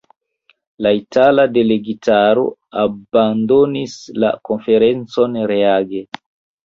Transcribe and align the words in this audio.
La 0.85 0.93
itala 0.99 1.43
delegitaro 1.57 2.45
abandonis 2.85 3.95
la 4.25 4.35
konferencon 4.51 5.39
reage. 5.53 6.03